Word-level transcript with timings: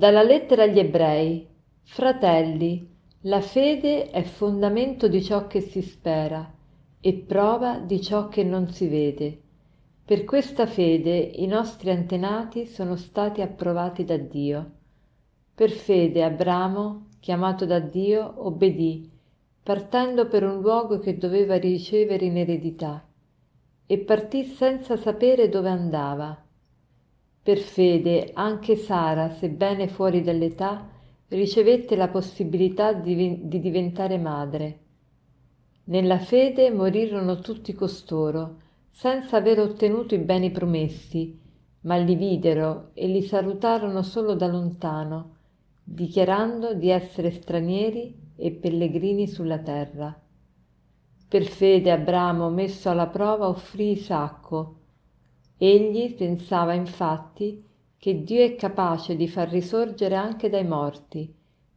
Dalla 0.00 0.22
lettera 0.22 0.62
agli 0.62 0.78
ebrei. 0.78 1.46
Fratelli, 1.82 2.88
la 3.24 3.42
fede 3.42 4.08
è 4.08 4.22
fondamento 4.22 5.08
di 5.08 5.22
ciò 5.22 5.46
che 5.46 5.60
si 5.60 5.82
spera 5.82 6.50
e 6.98 7.12
prova 7.12 7.78
di 7.80 8.00
ciò 8.00 8.28
che 8.28 8.42
non 8.42 8.68
si 8.68 8.88
vede. 8.88 9.38
Per 10.02 10.24
questa 10.24 10.64
fede 10.64 11.18
i 11.18 11.46
nostri 11.46 11.90
antenati 11.90 12.64
sono 12.64 12.96
stati 12.96 13.42
approvati 13.42 14.04
da 14.04 14.16
Dio. 14.16 14.70
Per 15.54 15.68
fede 15.68 16.24
Abramo, 16.24 17.08
chiamato 17.20 17.66
da 17.66 17.78
Dio, 17.78 18.32
obbedì, 18.38 19.06
partendo 19.62 20.28
per 20.28 20.44
un 20.44 20.62
luogo 20.62 20.98
che 20.98 21.18
doveva 21.18 21.58
ricevere 21.58 22.24
in 22.24 22.38
eredità, 22.38 23.06
e 23.84 23.98
partì 23.98 24.44
senza 24.44 24.96
sapere 24.96 25.50
dove 25.50 25.68
andava 25.68 26.42
per 27.42 27.58
fede 27.58 28.30
anche 28.34 28.76
Sara, 28.76 29.30
sebbene 29.30 29.88
fuori 29.88 30.22
dall'età, 30.22 30.88
ricevette 31.28 31.96
la 31.96 32.08
possibilità 32.08 32.92
di, 32.92 33.46
di 33.48 33.60
diventare 33.60 34.18
madre. 34.18 34.78
Nella 35.84 36.18
fede 36.18 36.70
morirono 36.70 37.40
tutti 37.40 37.72
costoro, 37.72 38.56
senza 38.90 39.38
aver 39.38 39.60
ottenuto 39.60 40.14
i 40.14 40.18
beni 40.18 40.50
promessi, 40.50 41.38
ma 41.82 41.96
li 41.96 42.14
videro 42.14 42.90
e 42.92 43.06
li 43.06 43.22
salutarono 43.22 44.02
solo 44.02 44.34
da 44.34 44.46
lontano, 44.46 45.36
dichiarando 45.82 46.74
di 46.74 46.90
essere 46.90 47.30
stranieri 47.30 48.14
e 48.36 48.50
pellegrini 48.52 49.26
sulla 49.26 49.58
terra. 49.58 50.20
Per 51.28 51.44
fede 51.44 51.90
Abramo, 51.90 52.50
messo 52.50 52.90
alla 52.90 53.06
prova, 53.06 53.48
offrì 53.48 53.92
Isacco, 53.92 54.79
Egli 55.62 56.14
pensava 56.14 56.72
infatti 56.72 57.62
che 57.98 58.22
Dio 58.22 58.42
è 58.42 58.56
capace 58.56 59.14
di 59.14 59.28
far 59.28 59.50
risorgere 59.50 60.14
anche 60.14 60.48
dai 60.48 60.66
morti, 60.66 61.30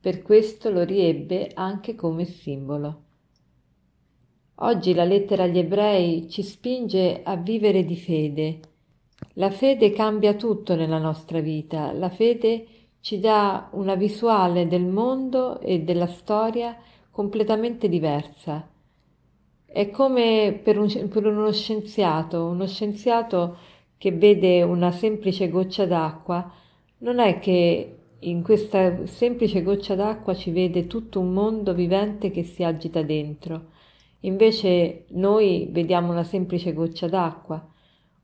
per 0.00 0.22
questo 0.22 0.70
lo 0.70 0.82
riebbe 0.82 1.50
anche 1.52 1.94
come 1.94 2.24
simbolo. 2.24 3.02
Oggi 4.60 4.94
la 4.94 5.04
lettera 5.04 5.42
agli 5.42 5.58
ebrei 5.58 6.26
ci 6.30 6.42
spinge 6.42 7.20
a 7.22 7.36
vivere 7.36 7.84
di 7.84 7.98
fede. 7.98 8.60
La 9.34 9.50
fede 9.50 9.90
cambia 9.90 10.32
tutto 10.32 10.74
nella 10.74 10.98
nostra 10.98 11.40
vita, 11.40 11.92
la 11.92 12.08
fede 12.08 12.66
ci 13.00 13.18
dà 13.18 13.68
una 13.72 13.94
visuale 13.94 14.66
del 14.66 14.86
mondo 14.86 15.60
e 15.60 15.80
della 15.80 16.06
storia 16.06 16.74
completamente 17.10 17.90
diversa. 17.90 18.66
È 19.76 19.90
come 19.90 20.58
per, 20.62 20.78
un, 20.78 20.88
per 21.10 21.26
uno 21.26 21.52
scienziato, 21.52 22.46
uno 22.46 22.66
scienziato 22.66 23.58
che 23.98 24.10
vede 24.10 24.62
una 24.62 24.90
semplice 24.90 25.50
goccia 25.50 25.84
d'acqua, 25.84 26.50
non 27.00 27.18
è 27.18 27.38
che 27.38 27.96
in 28.20 28.42
questa 28.42 29.06
semplice 29.06 29.62
goccia 29.62 29.94
d'acqua 29.94 30.34
ci 30.34 30.50
vede 30.50 30.86
tutto 30.86 31.20
un 31.20 31.34
mondo 31.34 31.74
vivente 31.74 32.30
che 32.30 32.42
si 32.42 32.64
agita 32.64 33.02
dentro. 33.02 33.66
Invece 34.20 35.04
noi 35.08 35.68
vediamo 35.70 36.10
una 36.10 36.24
semplice 36.24 36.72
goccia 36.72 37.06
d'acqua. 37.06 37.62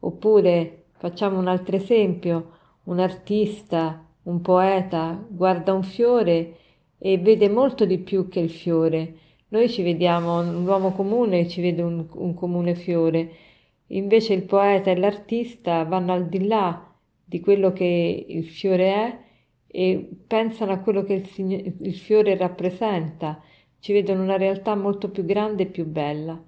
Oppure 0.00 0.84
facciamo 0.96 1.38
un 1.38 1.48
altro 1.48 1.76
esempio, 1.76 2.52
un 2.84 2.98
artista, 2.98 4.02
un 4.22 4.40
poeta 4.40 5.22
guarda 5.28 5.74
un 5.74 5.82
fiore 5.82 6.56
e 6.96 7.18
vede 7.18 7.50
molto 7.50 7.84
di 7.84 7.98
più 7.98 8.26
che 8.28 8.40
il 8.40 8.50
fiore 8.50 9.16
noi 9.52 9.68
ci 9.68 9.82
vediamo, 9.82 10.40
un 10.40 10.66
uomo 10.66 10.92
comune 10.92 11.46
ci 11.46 11.60
vede 11.60 11.82
un, 11.82 12.06
un 12.10 12.34
comune 12.34 12.74
fiore, 12.74 13.30
invece 13.88 14.32
il 14.32 14.44
poeta 14.44 14.90
e 14.90 14.96
l'artista 14.96 15.84
vanno 15.84 16.14
al 16.14 16.26
di 16.26 16.46
là 16.46 16.90
di 17.22 17.38
quello 17.40 17.70
che 17.72 18.24
il 18.28 18.46
fiore 18.46 18.94
è 18.94 19.18
e 19.66 20.08
pensano 20.26 20.72
a 20.72 20.78
quello 20.78 21.02
che 21.02 21.12
il, 21.14 21.74
il 21.80 21.94
fiore 21.94 22.34
rappresenta, 22.34 23.42
ci 23.78 23.92
vedono 23.92 24.22
una 24.22 24.38
realtà 24.38 24.74
molto 24.74 25.10
più 25.10 25.24
grande 25.26 25.64
e 25.64 25.66
più 25.66 25.84
bella. 25.84 26.42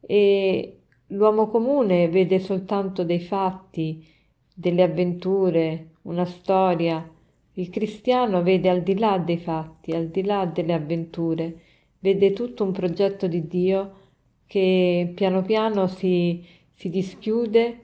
E 0.00 0.78
l'uomo 1.08 1.48
comune 1.48 2.08
vede 2.08 2.38
soltanto 2.38 3.02
dei 3.02 3.20
fatti, 3.20 4.06
delle 4.54 4.84
avventure, 4.84 5.94
una 6.02 6.26
storia. 6.26 7.08
Il 7.54 7.70
cristiano 7.70 8.42
vede 8.42 8.68
al 8.68 8.82
di 8.82 8.96
là 8.96 9.18
dei 9.18 9.38
fatti, 9.38 9.92
al 9.92 10.06
di 10.08 10.22
là 10.22 10.44
delle 10.44 10.74
avventure 10.74 11.62
vede 12.00 12.32
tutto 12.32 12.64
un 12.64 12.72
progetto 12.72 13.26
di 13.26 13.46
Dio 13.46 13.98
che 14.46 15.12
piano 15.14 15.42
piano 15.42 15.86
si, 15.86 16.44
si 16.72 16.90
dischiude 16.90 17.78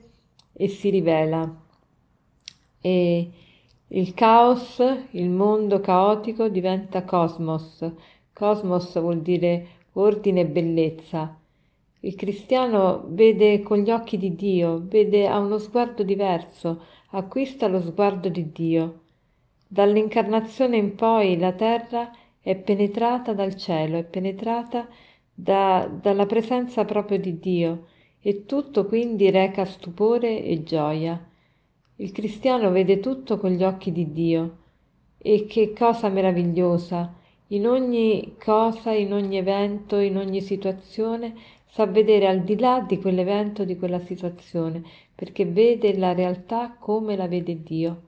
e 0.51 0.67
si 0.67 0.89
rivela. 0.89 1.49
E 2.81 3.29
il 3.87 4.13
caos, 4.13 4.83
il 5.11 5.29
mondo 5.29 5.79
caotico 5.79 6.49
diventa 6.49 7.03
cosmos. 7.03 7.89
Cosmos 8.33 8.99
vuol 8.99 9.21
dire 9.21 9.67
ordine 9.93 10.41
e 10.41 10.45
bellezza. 10.45 11.37
Il 12.01 12.15
cristiano 12.15 13.05
vede 13.07 13.61
con 13.63 13.79
gli 13.79 13.89
occhi 13.89 14.17
di 14.17 14.35
Dio, 14.35 14.81
vede 14.83 15.27
ha 15.27 15.39
uno 15.39 15.57
sguardo 15.57 16.03
diverso, 16.03 16.81
acquista 17.11 17.67
lo 17.67 17.81
sguardo 17.81 18.29
di 18.29 18.51
Dio. 18.51 18.99
Dall'incarnazione 19.67 20.77
in 20.77 20.95
poi 20.95 21.37
la 21.37 21.53
terra 21.53 22.11
è 22.47 22.55
penetrata 22.55 23.33
dal 23.33 23.57
cielo, 23.57 23.97
è 23.97 24.05
penetrata 24.05 24.87
da, 25.33 25.85
dalla 26.01 26.25
presenza 26.25 26.85
proprio 26.85 27.19
di 27.19 27.39
Dio 27.39 27.87
e 28.21 28.45
tutto 28.45 28.85
quindi 28.85 29.29
reca 29.29 29.65
stupore 29.65 30.41
e 30.45 30.63
gioia. 30.63 31.21
Il 31.97 32.13
cristiano 32.13 32.71
vede 32.71 33.01
tutto 33.01 33.37
con 33.37 33.51
gli 33.51 33.65
occhi 33.65 33.91
di 33.91 34.13
Dio 34.13 34.57
e 35.17 35.45
che 35.45 35.73
cosa 35.73 36.07
meravigliosa! 36.07 37.13
In 37.47 37.67
ogni 37.67 38.35
cosa, 38.41 38.93
in 38.93 39.11
ogni 39.11 39.35
evento, 39.35 39.97
in 39.97 40.15
ogni 40.15 40.39
situazione 40.39 41.35
sa 41.65 41.85
vedere 41.85 42.27
al 42.27 42.43
di 42.43 42.57
là 42.57 42.79
di 42.79 42.97
quell'evento, 42.97 43.65
di 43.65 43.75
quella 43.75 43.99
situazione, 43.99 44.83
perché 45.13 45.43
vede 45.43 45.97
la 45.97 46.13
realtà 46.13 46.77
come 46.79 47.17
la 47.17 47.27
vede 47.27 47.61
Dio. 47.61 48.03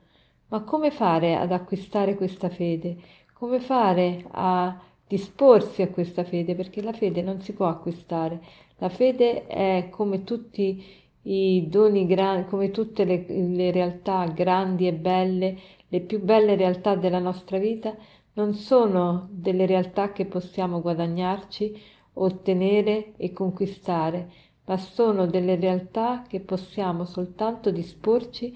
Ma 0.48 0.62
come 0.62 0.92
fare 0.92 1.36
ad 1.36 1.52
acquistare 1.52 2.16
questa 2.16 2.50
fede? 2.50 3.18
Come 3.40 3.62
fare 3.62 4.26
a 4.32 4.78
disporsi 5.08 5.82
a 5.82 5.88
questa 5.88 6.26
fede, 6.26 6.56
perché 6.56 6.82
la 6.82 6.92
fede 6.92 7.22
non 7.22 7.40
si 7.40 7.54
può 7.54 7.68
acquistare. 7.68 8.42
La 8.80 8.90
fede 8.90 9.48
è 9.48 9.88
come 9.90 10.26
tutti 10.26 10.84
i 11.24 11.66
doni 11.70 12.06
grandi, 12.06 12.50
come 12.50 12.70
tutte 12.70 13.06
le, 13.06 13.26
le 13.28 13.72
realtà 13.72 14.26
grandi 14.26 14.88
e 14.88 14.94
belle, 14.94 15.58
le 15.88 16.02
più 16.02 16.22
belle 16.22 16.56
realtà 16.56 16.96
della 16.96 17.20
nostra 17.20 17.58
vita, 17.58 17.96
non 18.34 18.54
sono 18.54 19.30
delle 19.32 19.66
realtà 19.66 20.12
che 20.12 20.26
possiamo 20.26 20.82
guadagnarci, 20.82 21.82
ottenere 22.16 23.14
e 23.16 23.32
conquistare, 23.32 24.32
ma 24.66 24.78
sono 24.78 25.28
delle 25.28 25.56
realtà 25.56 26.24
che 26.28 26.42
possiamo 26.42 27.06
soltanto 27.06 27.72
disporci 27.72 28.54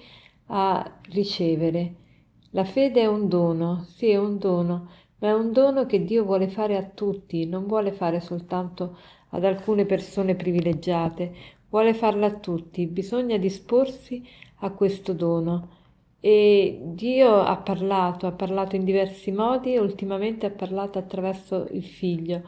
a 0.48 1.00
ricevere. 1.08 2.03
La 2.54 2.62
fede 2.62 3.00
è 3.00 3.06
un 3.06 3.28
dono, 3.28 3.84
sì 3.88 4.10
è 4.10 4.16
un 4.16 4.38
dono, 4.38 4.88
ma 5.18 5.28
è 5.30 5.32
un 5.34 5.50
dono 5.50 5.86
che 5.86 6.04
Dio 6.04 6.22
vuole 6.22 6.46
fare 6.46 6.76
a 6.76 6.84
tutti, 6.84 7.46
non 7.46 7.66
vuole 7.66 7.90
fare 7.90 8.20
soltanto 8.20 8.96
ad 9.30 9.44
alcune 9.44 9.84
persone 9.86 10.36
privilegiate, 10.36 11.34
vuole 11.68 11.94
farla 11.94 12.26
a 12.26 12.38
tutti, 12.38 12.86
bisogna 12.86 13.38
disporsi 13.38 14.24
a 14.58 14.70
questo 14.70 15.14
dono. 15.14 15.68
E 16.20 16.78
Dio 16.80 17.40
ha 17.40 17.56
parlato, 17.56 18.28
ha 18.28 18.32
parlato 18.32 18.76
in 18.76 18.84
diversi 18.84 19.32
modi 19.32 19.74
e 19.74 19.80
ultimamente 19.80 20.46
ha 20.46 20.50
parlato 20.50 21.00
attraverso 21.00 21.66
il 21.72 21.82
figlio. 21.84 22.42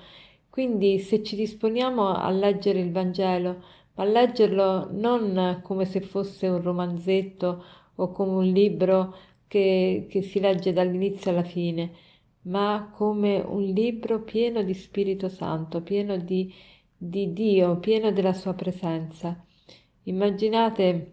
Quindi 0.48 1.00
se 1.00 1.24
ci 1.24 1.34
disponiamo 1.34 2.14
a 2.14 2.30
leggere 2.30 2.78
il 2.78 2.92
Vangelo, 2.92 3.56
ma 3.94 4.04
a 4.04 4.06
leggerlo 4.06 4.88
non 4.92 5.62
come 5.64 5.84
se 5.84 6.00
fosse 6.00 6.46
un 6.46 6.62
romanzetto 6.62 7.64
o 7.96 8.12
come 8.12 8.36
un 8.36 8.44
libro 8.44 9.34
che, 9.46 10.06
che 10.08 10.22
si 10.22 10.40
legge 10.40 10.72
dall'inizio 10.72 11.30
alla 11.30 11.44
fine, 11.44 11.92
ma 12.42 12.90
come 12.94 13.38
un 13.40 13.62
libro 13.62 14.22
pieno 14.22 14.62
di 14.62 14.74
Spirito 14.74 15.28
Santo, 15.28 15.82
pieno 15.82 16.16
di, 16.16 16.52
di 16.96 17.32
Dio, 17.32 17.78
pieno 17.78 18.12
della 18.12 18.32
sua 18.32 18.54
presenza. 18.54 19.44
Immaginate, 20.04 21.12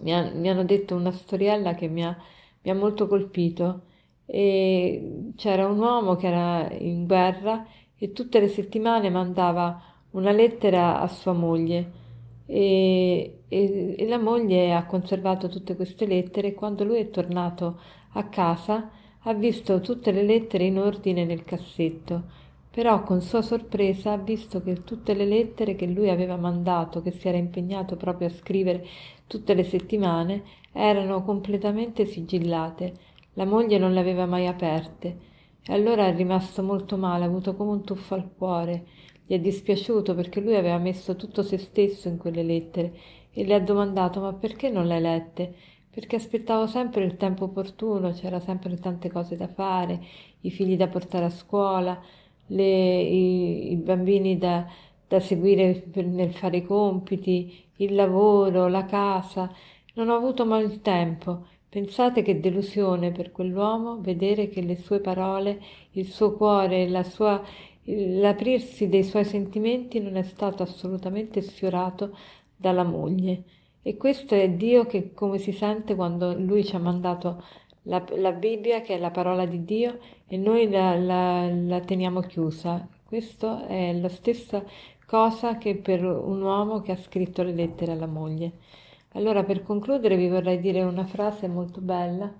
mi, 0.00 0.14
ha, 0.14 0.32
mi 0.34 0.48
hanno 0.48 0.64
detto 0.64 0.94
una 0.96 1.12
storiella 1.12 1.74
che 1.74 1.88
mi 1.88 2.04
ha, 2.04 2.16
mi 2.62 2.70
ha 2.70 2.74
molto 2.74 3.06
colpito, 3.06 3.82
e 4.26 5.32
c'era 5.36 5.66
un 5.68 5.78
uomo 5.78 6.16
che 6.16 6.26
era 6.26 6.68
in 6.78 7.06
guerra 7.06 7.64
e 7.96 8.12
tutte 8.12 8.40
le 8.40 8.48
settimane 8.48 9.08
mandava 9.08 9.80
una 10.10 10.32
lettera 10.32 11.00
a 11.00 11.06
sua 11.06 11.32
moglie 11.32 12.04
e, 12.46 13.40
e, 13.48 13.94
e 13.98 14.06
la 14.06 14.18
moglie 14.18 14.74
ha 14.74 14.86
conservato 14.86 15.48
tutte 15.48 15.76
queste 15.76 16.06
lettere 16.06 16.48
e 16.48 16.54
quando 16.54 16.84
lui 16.84 16.98
è 16.98 17.10
tornato 17.10 17.78
a 18.12 18.24
casa 18.28 18.90
ha 19.20 19.34
visto 19.34 19.80
tutte 19.80 20.12
le 20.12 20.22
lettere 20.22 20.64
in 20.64 20.78
ordine 20.78 21.24
nel 21.24 21.44
cassetto 21.44 22.44
però 22.76 23.02
con 23.04 23.22
sua 23.22 23.40
sorpresa 23.40 24.12
ha 24.12 24.18
visto 24.18 24.60
che 24.62 24.84
tutte 24.84 25.14
le 25.14 25.24
lettere 25.24 25.76
che 25.76 25.86
lui 25.86 26.10
aveva 26.10 26.36
mandato, 26.36 27.00
che 27.00 27.10
si 27.10 27.26
era 27.26 27.38
impegnato 27.38 27.96
proprio 27.96 28.28
a 28.28 28.30
scrivere 28.30 28.86
tutte 29.26 29.54
le 29.54 29.64
settimane, 29.64 30.42
erano 30.72 31.22
completamente 31.24 32.04
sigillate. 32.04 32.92
La 33.32 33.46
moglie 33.46 33.78
non 33.78 33.94
le 33.94 34.00
aveva 34.00 34.26
mai 34.26 34.46
aperte 34.46 35.16
e 35.66 35.72
allora 35.72 36.06
è 36.06 36.14
rimasto 36.14 36.62
molto 36.62 36.98
male, 36.98 37.24
ha 37.24 37.28
avuto 37.28 37.56
come 37.56 37.70
un 37.70 37.82
tuffo 37.82 38.12
al 38.12 38.28
cuore. 38.36 38.84
Gli 39.26 39.34
è 39.34 39.40
dispiaciuto 39.40 40.14
perché 40.14 40.40
lui 40.40 40.54
aveva 40.54 40.78
messo 40.78 41.16
tutto 41.16 41.42
se 41.42 41.58
stesso 41.58 42.08
in 42.08 42.16
quelle 42.16 42.42
lettere 42.42 42.92
e 43.32 43.44
le 43.44 43.54
ha 43.54 43.60
domandato 43.60 44.20
ma 44.20 44.32
perché 44.32 44.70
non 44.70 44.86
le 44.86 44.94
hai 44.94 45.00
lette? 45.00 45.54
Perché 45.90 46.16
aspettavo 46.16 46.66
sempre 46.66 47.04
il 47.04 47.16
tempo 47.16 47.44
opportuno, 47.44 48.12
c'era 48.12 48.38
sempre 48.38 48.76
tante 48.76 49.10
cose 49.10 49.36
da 49.36 49.48
fare, 49.48 50.00
i 50.42 50.50
figli 50.50 50.76
da 50.76 50.88
portare 50.88 51.24
a 51.24 51.30
scuola, 51.30 52.00
le, 52.48 53.00
i, 53.00 53.72
i, 53.72 53.76
bambini 53.76 54.36
da, 54.38 54.66
da 55.08 55.20
seguire 55.20 55.84
nel 55.94 56.32
fare 56.32 56.58
i 56.58 56.64
compiti, 56.64 57.64
il 57.76 57.94
lavoro, 57.94 58.68
la 58.68 58.84
casa. 58.84 59.50
Non 59.94 60.10
ho 60.10 60.14
avuto 60.14 60.44
mai 60.46 60.64
il 60.64 60.82
tempo 60.82 61.46
Pensate 61.76 62.22
che 62.22 62.40
delusione 62.40 63.12
per 63.12 63.32
quell'uomo 63.32 64.00
vedere 64.00 64.48
che 64.48 64.62
le 64.62 64.76
sue 64.76 64.98
parole, 65.00 65.60
il 65.90 66.06
suo 66.06 66.32
cuore, 66.32 66.88
la 66.88 67.02
sua, 67.02 67.42
l'aprirsi 67.86 68.88
dei 68.88 69.04
suoi 69.04 69.24
sentimenti 69.24 70.00
non 70.00 70.16
è 70.16 70.22
stato 70.22 70.62
assolutamente 70.62 71.40
sfiorato 71.40 72.16
dalla 72.56 72.84
moglie. 72.84 73.42
E 73.82 73.96
questo 73.96 74.34
è 74.34 74.50
Dio 74.50 74.84
che 74.86 75.12
come 75.12 75.38
si 75.38 75.52
sente 75.52 75.94
quando 75.94 76.34
Lui 76.36 76.64
ci 76.64 76.74
ha 76.74 76.80
mandato 76.80 77.42
la, 77.82 78.04
la 78.16 78.32
Bibbia, 78.32 78.80
che 78.80 78.94
è 78.94 78.98
la 78.98 79.10
parola 79.10 79.46
di 79.46 79.64
Dio, 79.64 79.98
e 80.26 80.36
noi 80.36 80.68
la, 80.68 80.96
la, 80.96 81.48
la 81.48 81.80
teniamo 81.80 82.20
chiusa. 82.20 82.86
Questo 83.04 83.64
è 83.66 83.92
la 83.92 84.08
stessa 84.08 84.64
cosa 85.06 85.56
che 85.56 85.76
per 85.76 86.04
un 86.04 86.42
uomo 86.42 86.80
che 86.80 86.92
ha 86.92 86.96
scritto 86.96 87.42
le 87.44 87.52
lettere 87.52 87.92
alla 87.92 88.06
moglie. 88.06 88.52
Allora 89.12 89.44
per 89.44 89.62
concludere 89.62 90.16
vi 90.16 90.28
vorrei 90.28 90.58
dire 90.60 90.82
una 90.82 91.06
frase 91.06 91.46
molto 91.46 91.80
bella 91.80 92.32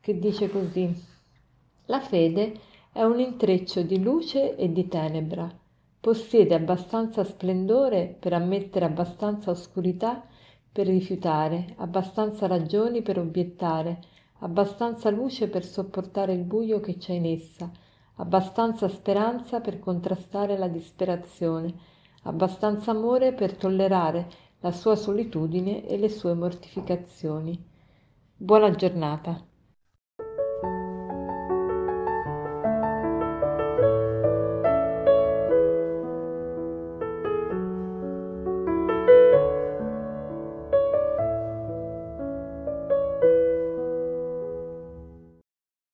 che 0.00 0.18
dice 0.18 0.50
così. 0.50 0.94
La 1.86 2.00
fede 2.00 2.52
è 2.94 3.02
un 3.02 3.18
intreccio 3.18 3.82
di 3.82 4.00
luce 4.00 4.54
e 4.54 4.70
di 4.70 4.86
tenebra, 4.86 5.52
possiede 5.98 6.54
abbastanza 6.54 7.24
splendore 7.24 8.16
per 8.20 8.32
ammettere 8.32 8.84
abbastanza 8.84 9.50
oscurità 9.50 10.24
per 10.70 10.86
rifiutare, 10.86 11.74
abbastanza 11.78 12.46
ragioni 12.46 13.02
per 13.02 13.18
obiettare, 13.18 14.00
abbastanza 14.38 15.10
luce 15.10 15.48
per 15.48 15.64
sopportare 15.64 16.34
il 16.34 16.44
buio 16.44 16.78
che 16.78 16.96
c'è 16.96 17.14
in 17.14 17.26
essa, 17.26 17.68
abbastanza 18.14 18.86
speranza 18.86 19.60
per 19.60 19.80
contrastare 19.80 20.56
la 20.56 20.68
disperazione, 20.68 21.74
abbastanza 22.22 22.92
amore 22.92 23.32
per 23.32 23.56
tollerare 23.56 24.28
la 24.60 24.70
sua 24.70 24.94
solitudine 24.94 25.84
e 25.84 25.98
le 25.98 26.08
sue 26.08 26.34
mortificazioni. 26.34 27.60
Buona 28.36 28.70
giornata. 28.70 29.53